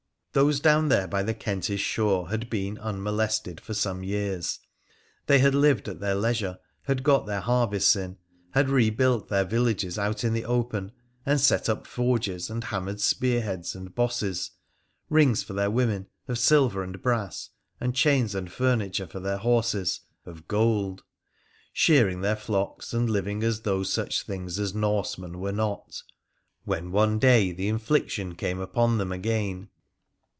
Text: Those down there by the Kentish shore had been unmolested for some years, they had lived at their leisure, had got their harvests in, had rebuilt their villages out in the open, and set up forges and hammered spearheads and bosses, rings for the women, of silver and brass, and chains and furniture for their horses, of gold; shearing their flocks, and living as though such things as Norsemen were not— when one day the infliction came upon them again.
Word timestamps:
Those 0.33 0.61
down 0.61 0.87
there 0.87 1.07
by 1.09 1.23
the 1.23 1.33
Kentish 1.33 1.81
shore 1.83 2.29
had 2.29 2.49
been 2.49 2.77
unmolested 2.77 3.59
for 3.59 3.73
some 3.73 4.01
years, 4.01 4.59
they 5.25 5.39
had 5.39 5.53
lived 5.53 5.89
at 5.89 5.99
their 5.99 6.15
leisure, 6.15 6.57
had 6.83 7.03
got 7.03 7.25
their 7.25 7.41
harvests 7.41 7.97
in, 7.97 8.17
had 8.51 8.69
rebuilt 8.69 9.27
their 9.27 9.43
villages 9.43 9.99
out 9.99 10.23
in 10.23 10.31
the 10.31 10.45
open, 10.45 10.93
and 11.25 11.41
set 11.41 11.67
up 11.67 11.85
forges 11.85 12.49
and 12.49 12.63
hammered 12.63 13.01
spearheads 13.01 13.75
and 13.75 13.93
bosses, 13.93 14.51
rings 15.09 15.43
for 15.43 15.51
the 15.51 15.69
women, 15.69 16.07
of 16.29 16.39
silver 16.39 16.81
and 16.81 17.01
brass, 17.01 17.49
and 17.81 17.93
chains 17.93 18.33
and 18.33 18.53
furniture 18.53 19.07
for 19.07 19.19
their 19.19 19.37
horses, 19.39 19.99
of 20.25 20.47
gold; 20.47 21.03
shearing 21.73 22.21
their 22.21 22.37
flocks, 22.37 22.93
and 22.93 23.09
living 23.09 23.43
as 23.43 23.63
though 23.63 23.83
such 23.83 24.21
things 24.23 24.57
as 24.57 24.73
Norsemen 24.73 25.39
were 25.41 25.51
not— 25.51 26.01
when 26.63 26.93
one 26.93 27.19
day 27.19 27.51
the 27.51 27.67
infliction 27.67 28.35
came 28.35 28.61
upon 28.61 28.97
them 28.97 29.11
again. 29.11 29.67